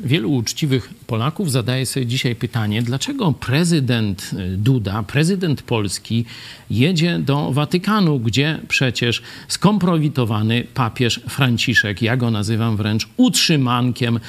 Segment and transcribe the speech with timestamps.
[0.00, 6.24] Wielu uczciwych Polaków zadaje sobie dzisiaj pytanie, dlaczego prezydent Duda, prezydent Polski,
[6.70, 14.20] jedzie do Watykanu, gdzie przecież skompromitowany papież Franciszek, ja go nazywam wręcz utrzymankiem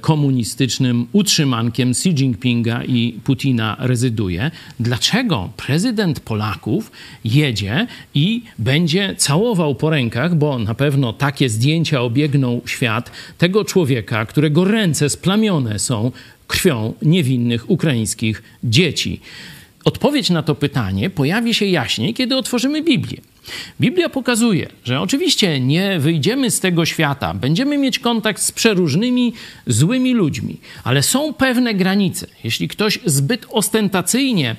[0.00, 4.50] komunistycznym, utrzymankiem Xi Jinpinga i Putina rezyduje.
[4.80, 6.92] Dlaczego prezydent Polaków
[7.24, 14.26] jedzie i będzie całował po rękach, bo na pewno takie zdjęcia obiegną świat tego człowieka,
[14.26, 16.12] którego ręce splamione są
[16.46, 19.20] krwią niewinnych ukraińskich dzieci?
[19.84, 23.20] Odpowiedź na to pytanie pojawi się jaśniej, kiedy otworzymy Biblię.
[23.80, 29.32] Biblia pokazuje, że oczywiście nie wyjdziemy z tego świata, będziemy mieć kontakt z przeróżnymi
[29.66, 32.26] złymi ludźmi, ale są pewne granice.
[32.44, 34.56] Jeśli ktoś zbyt ostentacyjnie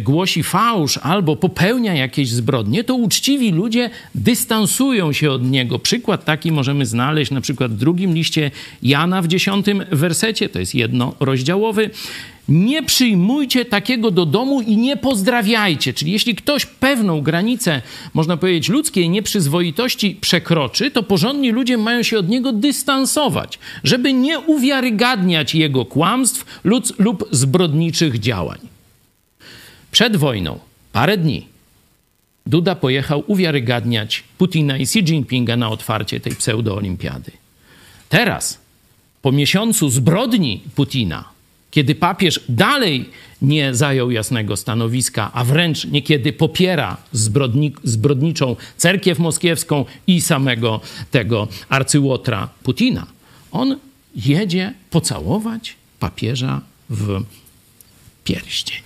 [0.00, 5.78] głosi fałsz albo popełnia jakieś zbrodnie, to uczciwi ludzie dystansują się od niego.
[5.78, 8.50] Przykład taki możemy znaleźć na przykład w drugim liście
[8.82, 11.90] Jana w dziesiątym wersecie, to jest jednorozdziałowy.
[12.48, 15.94] Nie przyjmujcie takiego do domu i nie pozdrawiajcie.
[15.94, 17.82] Czyli jeśli ktoś pewną granicę,
[18.14, 24.38] można powiedzieć, ludzkiej nieprzyzwoitości przekroczy, to porządni ludzie mają się od niego dystansować, żeby nie
[24.38, 28.58] uwiarygadniać jego kłamstw lub, lub zbrodniczych działań.
[29.90, 30.58] Przed wojną,
[30.92, 31.52] parę dni,
[32.46, 37.30] Duda pojechał uwiarygadniać Putina i Xi Jinpinga na otwarcie tej pseudoolimpiady.
[38.08, 38.58] Teraz,
[39.22, 41.31] po miesiącu zbrodni Putina,
[41.72, 43.10] kiedy papież dalej
[43.42, 51.48] nie zajął jasnego stanowiska, a wręcz niekiedy popiera zbrodni, zbrodniczą cerkiew moskiewską i samego tego
[51.68, 53.06] arcyłotra Putina,
[53.52, 53.78] on
[54.16, 57.24] jedzie pocałować papieża w
[58.24, 58.82] pierścień.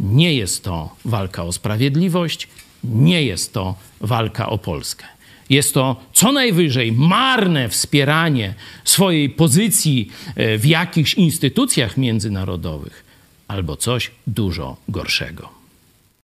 [0.00, 2.48] Nie jest to walka o sprawiedliwość,
[2.84, 5.04] nie jest to walka o Polskę.
[5.50, 13.04] Jest to co najwyżej marne wspieranie swojej pozycji w jakichś instytucjach międzynarodowych
[13.48, 15.59] albo coś dużo gorszego.